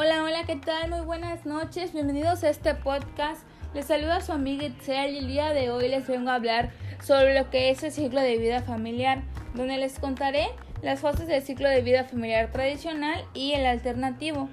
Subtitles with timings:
[0.00, 0.90] Hola, hola, ¿qué tal?
[0.90, 3.42] Muy buenas noches, bienvenidos a este podcast.
[3.74, 6.70] Les saluda su amiga Itzel y el día de hoy les vengo a hablar
[7.02, 9.24] sobre lo que es el ciclo de vida familiar,
[9.54, 10.50] donde les contaré
[10.82, 14.48] las fases del ciclo de vida familiar tradicional y el alternativo.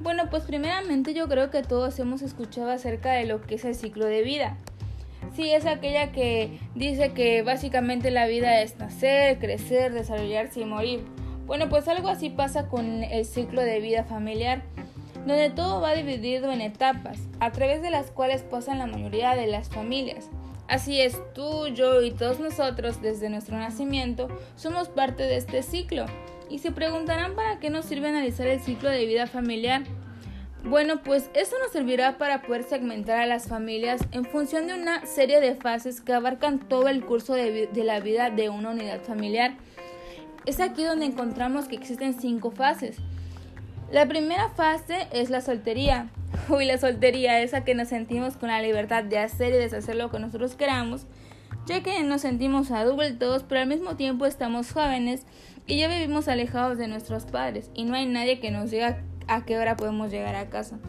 [0.00, 3.76] Bueno, pues primeramente yo creo que todos hemos escuchado acerca de lo que es el
[3.76, 4.56] ciclo de vida.
[5.36, 11.04] Sí, es aquella que dice que básicamente la vida es nacer, crecer, desarrollarse y morir.
[11.50, 14.62] Bueno, pues algo así pasa con el ciclo de vida familiar,
[15.26, 19.48] donde todo va dividido en etapas, a través de las cuales pasan la mayoría de
[19.48, 20.30] las familias.
[20.68, 26.06] Así es, tú, yo y todos nosotros desde nuestro nacimiento somos parte de este ciclo.
[26.48, 29.82] Y se preguntarán para qué nos sirve analizar el ciclo de vida familiar.
[30.62, 35.04] Bueno, pues eso nos servirá para poder segmentar a las familias en función de una
[35.04, 39.56] serie de fases que abarcan todo el curso de, la vida de una unidad familiar.
[40.50, 42.96] Es aquí donde encontramos que existen cinco fases.
[43.92, 46.10] La primera fase es la soltería.
[46.48, 50.10] Uy, la soltería, esa que nos sentimos con la libertad de hacer y deshacer lo
[50.10, 51.06] que nosotros queramos,
[51.66, 55.24] ya que nos sentimos adultos, pero al mismo tiempo estamos jóvenes
[55.68, 59.44] y ya vivimos alejados de nuestros padres y no hay nadie que nos diga a
[59.44, 60.80] qué hora podemos llegar a casa.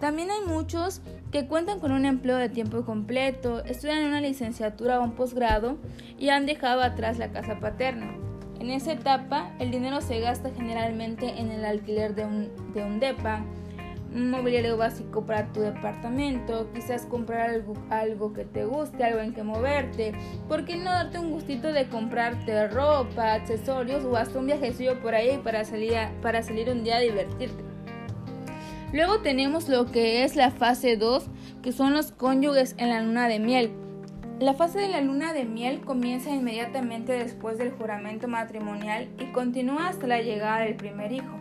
[0.00, 1.00] También hay muchos
[1.30, 5.78] que cuentan con un empleo de tiempo completo, estudian una licenciatura o un posgrado
[6.18, 8.18] y han dejado atrás la casa paterna.
[8.62, 13.00] En esa etapa, el dinero se gasta generalmente en el alquiler de un, de un
[13.00, 13.44] DEPA,
[14.14, 19.34] un mobiliario básico para tu departamento, quizás comprar algo, algo que te guste, algo en
[19.34, 20.12] que moverte,
[20.46, 25.16] ¿por qué no darte un gustito de comprarte ropa, accesorios o hasta un viajecillo por
[25.16, 27.64] ahí para salir, para salir un día a divertirte?
[28.92, 31.24] Luego tenemos lo que es la fase 2,
[31.62, 33.81] que son los cónyuges en la luna de miel.
[34.40, 39.88] La fase de la luna de miel comienza inmediatamente después del juramento matrimonial y continúa
[39.88, 41.38] hasta la llegada del primer hijo.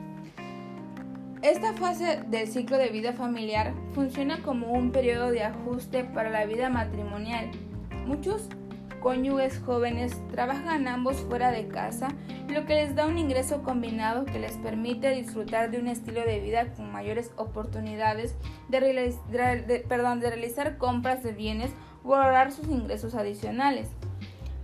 [1.42, 6.46] Esta fase del ciclo de vida familiar funciona como un periodo de ajuste para la
[6.46, 7.50] vida matrimonial.
[8.06, 8.48] Muchos
[9.02, 12.10] cónyuges jóvenes trabajan ambos fuera de casa,
[12.48, 16.40] lo que les da un ingreso combinado que les permite disfrutar de un estilo de
[16.40, 18.36] vida con mayores oportunidades
[18.70, 18.80] de,
[19.90, 21.72] realizar compras de bienes
[22.04, 23.90] o ahorrar sus ingresos adicionales.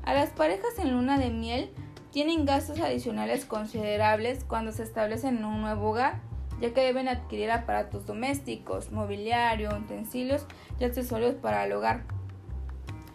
[0.04, 1.70] A las parejas en luna de miel
[2.12, 6.22] tienen gastos adicionales considerables cuando se establecen en un nuevo hogar
[6.60, 10.46] ya que deben adquirir aparatos domésticos, mobiliario, utensilios
[10.80, 12.04] y accesorios para el hogar.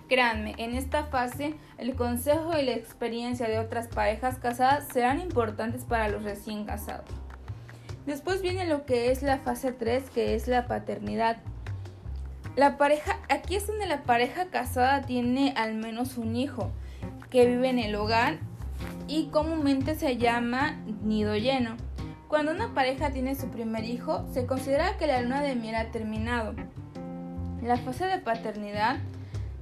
[0.09, 5.85] Créanme, en esta fase el consejo y la experiencia de otras parejas casadas serán importantes
[5.85, 7.09] para los recién casados.
[8.07, 11.39] Después viene lo que es la fase 3, que es la paternidad.
[12.55, 16.71] La pareja, aquí es donde la pareja casada tiene al menos un hijo
[17.31, 18.41] que vive en el hogar
[19.09, 21.79] y comúnmente se llama nido lleno.
[22.29, 25.91] Cuando una pareja tiene su primer hijo, se considera que la luna de miel ha
[25.91, 26.55] terminado.
[27.63, 28.99] La fase de paternidad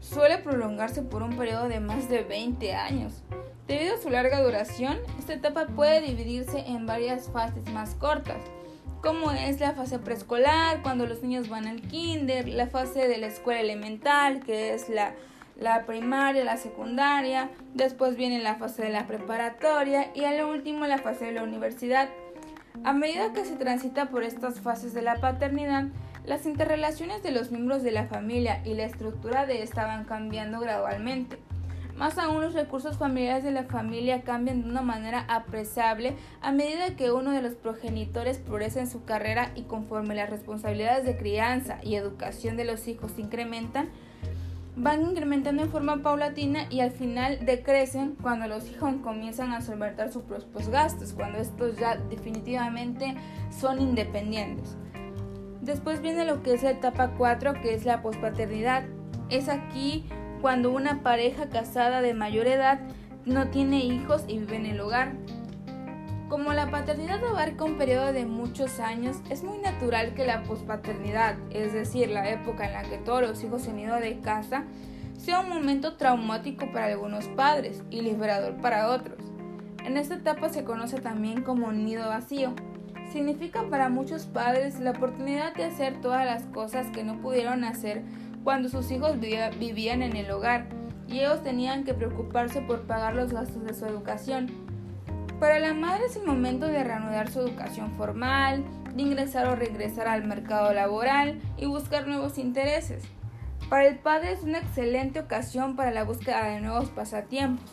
[0.00, 3.22] suele prolongarse por un periodo de más de 20 años.
[3.68, 8.42] Debido a su larga duración, esta etapa puede dividirse en varias fases más cortas,
[9.02, 13.28] como es la fase preescolar, cuando los niños van al kinder, la fase de la
[13.28, 15.14] escuela elemental, que es la,
[15.58, 20.98] la primaria, la secundaria, después viene la fase de la preparatoria y al último la
[20.98, 22.08] fase de la universidad.
[22.84, 25.84] A medida que se transita por estas fases de la paternidad,
[26.26, 30.60] las interrelaciones de los miembros de la familia y la estructura de esta van cambiando
[30.60, 31.38] gradualmente.
[31.96, 36.96] Más aún los recursos familiares de la familia cambian de una manera apreciable a medida
[36.96, 41.78] que uno de los progenitores progresa en su carrera y conforme las responsabilidades de crianza
[41.82, 43.90] y educación de los hijos se incrementan,
[44.76, 50.10] van incrementando en forma paulatina y al final decrecen cuando los hijos comienzan a solventar
[50.12, 53.14] sus propios gastos, cuando estos ya definitivamente
[53.50, 54.76] son independientes.
[55.60, 58.84] Después viene lo que es la etapa 4, que es la pospaternidad.
[59.28, 60.06] Es aquí
[60.40, 62.80] cuando una pareja casada de mayor edad
[63.24, 65.12] no tiene hijos y vive en el hogar.
[66.28, 71.36] Como la paternidad abarca un periodo de muchos años, es muy natural que la pospaternidad,
[71.50, 74.64] es decir, la época en la que todos los hijos se han ido de casa,
[75.18, 79.18] sea un momento traumático para algunos padres y liberador para otros.
[79.84, 82.54] En esta etapa se conoce también como nido vacío.
[83.12, 88.04] Significa para muchos padres la oportunidad de hacer todas las cosas que no pudieron hacer
[88.44, 90.66] cuando sus hijos vivían en el hogar
[91.08, 94.50] y ellos tenían que preocuparse por pagar los gastos de su educación.
[95.38, 98.64] Para la madre es el momento de reanudar su educación formal,
[98.94, 103.04] de ingresar o regresar al mercado laboral y buscar nuevos intereses.
[103.68, 107.70] Para el padre es una excelente ocasión para la búsqueda de nuevos pasatiempos.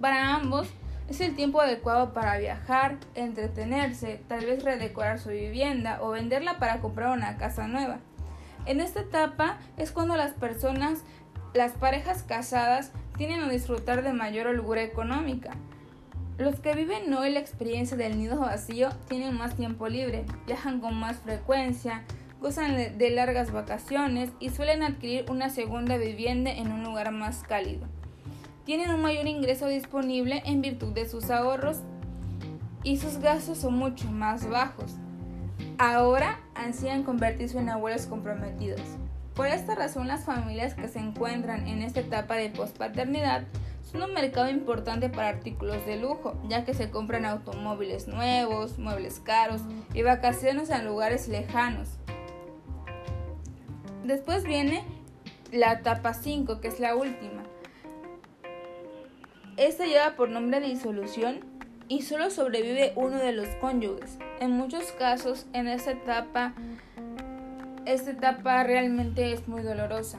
[0.00, 0.68] Para ambos
[1.08, 6.80] Es el tiempo adecuado para viajar, entretenerse, tal vez redecorar su vivienda o venderla para
[6.80, 7.98] comprar una casa nueva.
[8.66, 11.02] En esta etapa es cuando las personas,
[11.52, 15.52] las parejas casadas, tienen a disfrutar de mayor holgura económica.
[16.38, 20.94] Los que viven hoy la experiencia del nido vacío tienen más tiempo libre, viajan con
[20.94, 22.02] más frecuencia,
[22.40, 27.86] gozan de largas vacaciones y suelen adquirir una segunda vivienda en un lugar más cálido.
[28.64, 31.82] Tienen un mayor ingreso disponible en virtud de sus ahorros
[32.82, 34.96] y sus gastos son mucho más bajos.
[35.78, 38.80] Ahora ansían convertirse en abuelos comprometidos.
[39.34, 43.44] Por esta razón, las familias que se encuentran en esta etapa de pospaternidad
[43.82, 49.20] son un mercado importante para artículos de lujo, ya que se compran automóviles nuevos, muebles
[49.20, 49.62] caros
[49.92, 51.88] y vacaciones en lugares lejanos.
[54.04, 54.84] Después viene
[55.50, 57.42] la etapa 5, que es la última.
[59.56, 61.40] Esta lleva por nombre disolución
[61.88, 64.18] y solo sobrevive uno de los cónyuges.
[64.40, 66.54] En muchos casos, en esta etapa,
[67.86, 70.18] esta etapa realmente es muy dolorosa.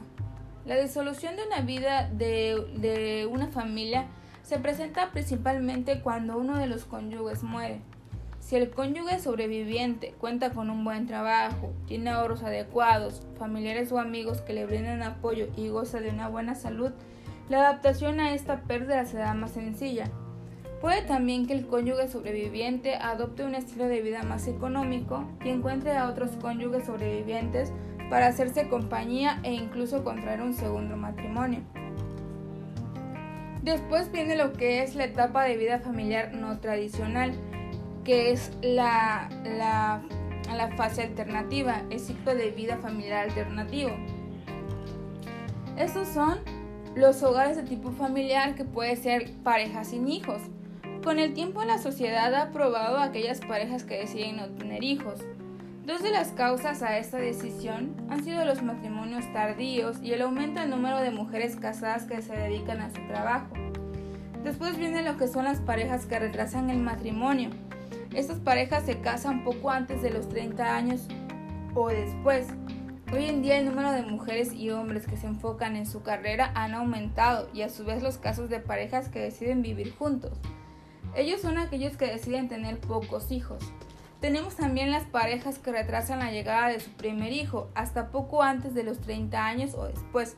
[0.65, 4.07] La disolución de una vida de, una familia
[4.43, 7.81] se presenta principalmente cuando uno de los cónyuges muere.
[8.39, 14.41] Si el cónyuge sobreviviente cuenta con un buen trabajo, tiene ahorros adecuados, familiares o amigos
[14.41, 16.91] que le brinden apoyo y goza de una buena salud,
[17.49, 20.11] la adaptación a esta pérdida será más sencilla.
[20.85, 25.97] Puede también que el cónyuge sobreviviente adopte un estilo de vida más económico y encuentre
[25.97, 27.71] a otros cónyuges sobrevivientes
[28.11, 31.61] para hacerse compañía e incluso contraer un segundo matrimonio.
[33.63, 37.33] Después viene lo que es la etapa de vida familiar no tradicional,
[38.03, 40.03] que es la, la,
[40.77, 43.89] fase alternativa, el ciclo de vida familiar alternativo.
[45.79, 46.41] Estos son
[46.95, 50.43] los hogares de tipo familiar que puede ser parejas sin hijos.
[51.05, 55.19] Con el tiempo la sociedad ha aprobado a aquellas parejas que deciden no tener hijos.
[55.85, 60.61] Dos de las causas a esta decisión han sido los matrimonios tardíos y el aumento
[60.61, 63.53] del número de mujeres casadas que se dedican a su trabajo.
[64.43, 67.51] Después viene lo que son las parejas que retrasan el matrimonio.
[68.15, 71.07] Estas parejas se casan poco antes de los 30 años
[71.75, 72.47] o después.
[73.13, 76.51] Hoy en día el número de mujeres y hombres que se enfocan en su carrera
[76.55, 80.39] han aumentado y a su vez los casos de parejas que deciden vivir juntos.
[81.15, 83.63] Ellos son aquellos que deciden tener pocos hijos.
[84.19, 88.73] Tenemos también las parejas que retrasan la llegada de su primer hijo hasta poco antes
[88.73, 90.35] de los 30 años o después.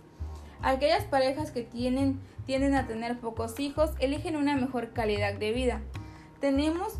[0.62, 5.82] Aquellas parejas que tienen, tienden a tener pocos hijos eligen una mejor calidad de vida.
[6.40, 7.00] Tenemos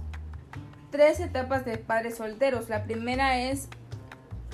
[0.92, 2.70] tres etapas de padres solteros.
[2.70, 3.70] La primera es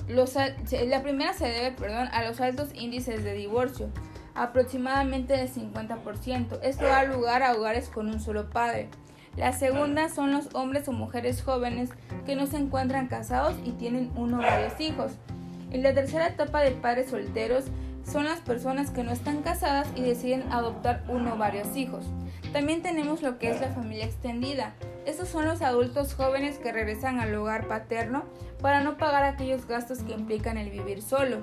[0.08, 3.88] la primera se debe perdón, a los altos índices de divorcio,
[4.34, 6.58] aproximadamente del 50%.
[6.62, 8.88] Esto da lugar a hogares con un solo padre.
[9.36, 11.90] La segunda son los hombres o mujeres jóvenes
[12.24, 15.12] que no se encuentran casados y tienen uno o varios hijos.
[15.72, 17.64] En la tercera etapa de padres solteros
[18.04, 22.04] son las personas que no están casadas y deciden adoptar uno o varios hijos.
[22.52, 24.74] También tenemos lo que es la familia extendida.
[25.04, 28.24] Estos son los adultos jóvenes que regresan al hogar paterno
[28.60, 31.38] para no pagar aquellos gastos que implican el vivir solo.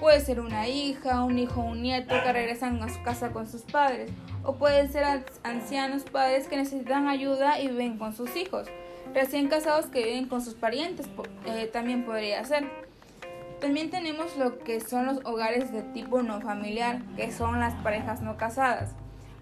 [0.00, 3.46] Puede ser una hija, un hijo o un nieto que regresan a su casa con
[3.46, 4.10] sus padres,
[4.48, 5.04] o pueden ser
[5.42, 8.66] ancianos padres que necesitan ayuda y viven con sus hijos.
[9.12, 11.06] Recién casados que viven con sus parientes
[11.44, 12.64] eh, también podría ser.
[13.60, 18.22] También tenemos lo que son los hogares de tipo no familiar, que son las parejas
[18.22, 18.92] no casadas.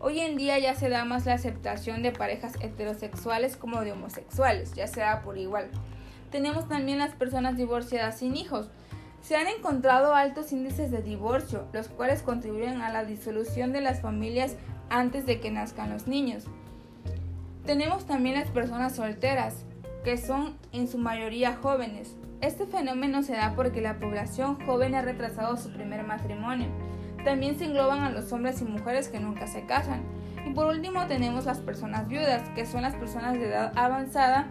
[0.01, 4.75] Hoy en día ya se da más la aceptación de parejas heterosexuales como de homosexuales,
[4.75, 5.69] ya sea por igual.
[6.33, 8.71] Tenemos también las personas divorciadas sin hijos.
[9.23, 14.01] Se han encontrado altos índices de divorcio, los cuales contribuyen a la disolución de las
[14.01, 14.57] familias
[14.89, 16.45] antes de que nazcan los niños.
[17.65, 19.65] Tenemos también las personas solteras,
[20.05, 22.15] que son en su mayoría jóvenes.
[22.41, 26.69] Este fenómeno se da porque la población joven ha retrasado su primer matrimonio
[27.27, 30.01] también se engloban a los hombres y mujeres que nunca se casan.
[30.49, 34.47] Y por último tenemos las personas viudas, que son las personas de edad avanzada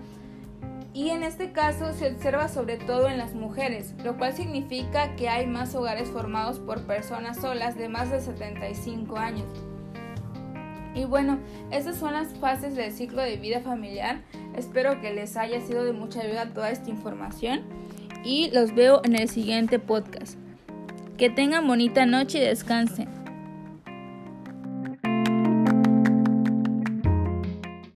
[0.95, 5.27] y en este caso se observa sobre todo en las mujeres, lo cual significa que
[5.27, 9.49] hay más hogares formados por personas solas de más de 75 años.
[10.95, 11.37] Y bueno,
[11.69, 14.21] estas son las fases del ciclo de vida familiar.
[14.55, 17.63] Espero que les haya sido de mucha ayuda toda esta información
[18.23, 20.37] y los veo en el siguiente podcast.
[21.17, 23.25] Que tengan bonita noche y descansen.